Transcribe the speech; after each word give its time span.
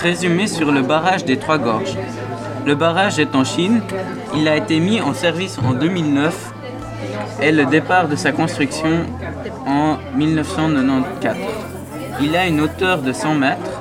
Résumé 0.00 0.46
sur 0.46 0.72
le 0.72 0.82
barrage 0.82 1.24
des 1.24 1.36
Trois 1.36 1.58
Gorges. 1.58 1.96
Le 2.66 2.74
barrage 2.74 3.18
est 3.18 3.34
en 3.34 3.44
Chine. 3.44 3.80
Il 4.34 4.48
a 4.48 4.56
été 4.56 4.80
mis 4.80 5.00
en 5.00 5.14
service 5.14 5.58
en 5.58 5.72
2009 5.72 6.52
et 7.42 7.52
le 7.52 7.64
départ 7.66 8.08
de 8.08 8.16
sa 8.16 8.32
construction 8.32 9.06
en 9.66 9.96
1994. 10.16 11.36
Il 12.22 12.36
a 12.36 12.46
une 12.46 12.60
hauteur 12.60 13.02
de 13.02 13.12
100 13.12 13.34
mètres, 13.34 13.80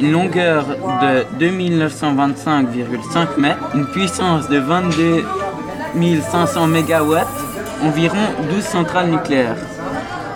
une 0.00 0.12
longueur 0.12 0.64
de 0.66 1.44
2925,5 1.44 3.38
mètres, 3.38 3.70
une 3.74 3.86
puissance 3.86 4.48
de 4.48 4.58
22 4.58 5.24
500 6.30 6.66
MW, 6.68 7.16
environ 7.84 8.18
12 8.50 8.62
centrales 8.62 9.10
nucléaires, 9.10 9.56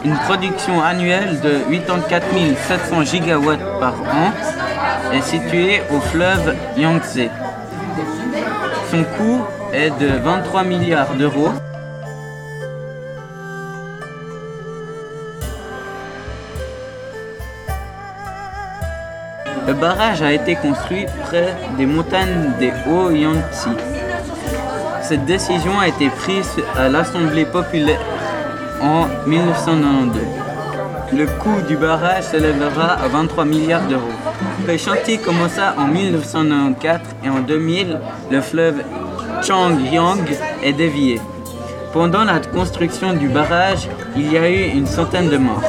une 0.05 0.17
production 0.17 0.83
annuelle 0.83 1.41
de 1.41 1.61
84 1.71 2.27
700 2.69 3.03
gigawatts 3.05 3.79
par 3.79 3.95
an 3.95 4.33
est 5.13 5.23
situé 5.23 5.81
au 5.91 6.01
fleuve 6.01 6.57
Yangtze. 6.77 7.29
Son 8.91 9.05
coût 9.05 9.43
est 9.73 9.91
de 10.01 10.09
23 10.19 10.65
milliards 10.65 11.15
d'euros. 11.15 11.51
Le 19.67 19.75
barrage 19.75 20.23
a 20.23 20.33
été 20.33 20.57
construit 20.57 21.07
près 21.23 21.55
des 21.79 21.87
montagnes 21.87 22.53
des 22.59 22.73
Hauts-Yangtze. 22.89 23.69
Cette 25.03 25.25
décision 25.25 25.79
a 25.79 25.89
été 25.89 26.09
prise 26.11 26.51
à 26.77 26.89
l'Assemblée 26.89 27.45
populaire 27.45 28.01
en 28.83 29.07
1992. 29.27 30.23
Le 31.15 31.27
coût 31.27 31.61
du 31.69 31.77
barrage 31.77 32.25
s'élèvera 32.25 32.93
à 32.95 33.09
23 33.09 33.45
milliards 33.45 33.87
d'euros. 33.87 34.03
Le 34.67 34.77
chantier 34.77 35.19
commença 35.19 35.75
en 35.79 35.87
1994 35.87 37.01
et 37.25 37.29
en 37.29 37.41
2000, 37.41 37.99
le 38.31 38.41
fleuve 38.41 38.83
Changyang 39.43 40.25
est 40.63 40.73
dévié. 40.73 41.21
Pendant 41.93 42.25
la 42.25 42.41
construction 42.41 43.13
du 43.13 43.29
barrage, 43.29 43.89
il 44.17 44.33
y 44.33 44.39
a 44.39 44.49
eu 44.49 44.71
une 44.71 44.87
centaine 44.87 45.29
de 45.29 45.37
morts. 45.37 45.63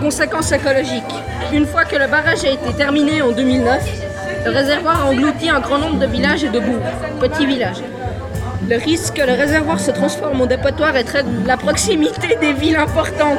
Conséquences 0.00 0.50
écologiques. 0.50 1.04
Une 1.52 1.66
fois 1.66 1.84
que 1.84 1.94
le 1.94 2.06
barrage 2.08 2.44
a 2.44 2.50
été 2.50 2.72
terminé 2.72 3.22
en 3.22 3.32
2009, 3.32 4.09
le 4.44 4.50
réservoir 4.50 5.06
a 5.06 5.10
englouti 5.10 5.50
un 5.50 5.60
grand 5.60 5.78
nombre 5.78 5.98
de 5.98 6.06
villages 6.06 6.44
et 6.44 6.48
de 6.48 6.60
bourgs, 6.60 7.18
petits 7.20 7.46
villages. 7.46 7.82
Le 8.68 8.76
risque 8.76 9.14
que 9.14 9.22
le 9.22 9.32
réservoir 9.32 9.80
se 9.80 9.90
transforme 9.90 10.40
en 10.40 10.46
dépotoir 10.46 10.96
est 10.96 11.04
très 11.04 11.24
la 11.46 11.56
proximité 11.56 12.36
des 12.40 12.52
villes 12.52 12.76
importantes 12.76 13.38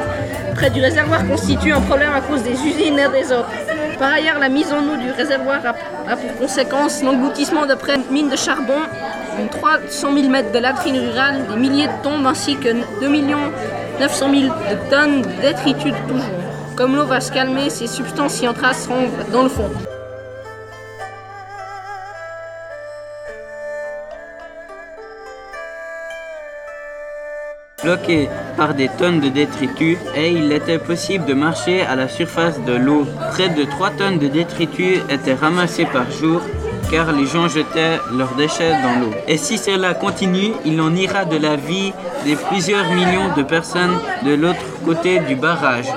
près 0.54 0.70
du 0.70 0.80
réservoir 0.80 1.26
constitue 1.26 1.72
un 1.72 1.80
problème 1.80 2.12
à 2.12 2.20
cause 2.20 2.42
des 2.42 2.52
usines 2.52 2.98
et 2.98 3.08
des 3.08 3.32
autres. 3.32 3.50
Par 3.98 4.12
ailleurs, 4.12 4.38
la 4.38 4.48
mise 4.48 4.72
en 4.72 4.80
eau 4.80 4.96
du 4.96 5.10
réservoir 5.10 5.60
a, 5.64 6.16
pour 6.16 6.36
conséquence 6.38 7.02
l'engloutissement 7.02 7.66
de 7.66 7.74
près 7.74 7.96
de 7.96 8.12
mines 8.12 8.28
de 8.28 8.36
charbon, 8.36 8.80
300 9.50 10.14
000 10.14 10.28
mètres 10.28 10.52
de 10.52 10.58
latrines 10.58 10.98
rurales, 10.98 11.46
des 11.48 11.56
milliers 11.56 11.86
de 11.86 12.02
tombes 12.02 12.26
ainsi 12.26 12.56
que 12.56 12.68
2 13.00 13.08
900 14.00 14.30
000 14.30 14.42
de 14.42 14.90
tonnes 14.90 15.22
détritus 15.40 15.94
toujours. 16.08 16.24
Comme 16.76 16.96
l'eau 16.96 17.06
va 17.06 17.20
se 17.20 17.32
calmer, 17.32 17.70
ces 17.70 17.86
substances 17.86 18.40
y 18.42 18.48
entraceront 18.48 19.08
dans 19.32 19.42
le 19.42 19.48
fond. 19.48 19.70
Bloqué 27.82 28.28
par 28.56 28.74
des 28.74 28.88
tonnes 28.88 29.20
de 29.20 29.28
détritus 29.28 29.98
et 30.14 30.30
il 30.30 30.52
était 30.52 30.78
possible 30.78 31.24
de 31.24 31.34
marcher 31.34 31.82
à 31.82 31.96
la 31.96 32.08
surface 32.08 32.60
de 32.64 32.72
l'eau. 32.72 33.06
Près 33.32 33.48
de 33.48 33.64
3 33.64 33.90
tonnes 33.90 34.18
de 34.18 34.28
détritus 34.28 35.00
étaient 35.08 35.34
ramassés 35.34 35.86
par 35.86 36.10
jour 36.10 36.40
car 36.90 37.12
les 37.12 37.26
gens 37.26 37.48
jetaient 37.48 37.98
leurs 38.12 38.34
déchets 38.34 38.72
dans 38.82 39.00
l'eau. 39.00 39.14
Et 39.26 39.38
si 39.38 39.56
cela 39.56 39.94
continue, 39.94 40.52
il 40.64 40.80
en 40.80 40.94
ira 40.94 41.24
de 41.24 41.38
la 41.38 41.56
vie 41.56 41.92
de 42.26 42.34
plusieurs 42.48 42.92
millions 42.92 43.34
de 43.36 43.42
personnes 43.42 43.96
de 44.24 44.34
l'autre 44.34 44.60
côté 44.84 45.18
du 45.20 45.34
barrage. 45.34 45.88